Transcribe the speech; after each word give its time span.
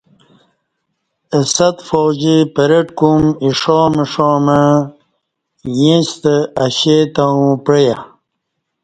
اہ 1.35 1.41
صد 1.55 1.75
فوجی 1.87 2.37
پریڈ 2.55 2.87
کُوم 2.97 3.23
اِیݜاں 3.43 3.87
مݜاں 3.95 4.37
مع 4.45 4.61
اِ 4.75 4.79
یݪستہ 5.81 6.35
اشے 6.63 6.97
تاوں 7.13 7.53
پعیہ 7.65 7.95